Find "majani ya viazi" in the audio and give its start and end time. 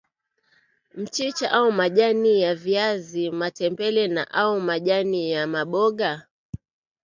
1.71-3.31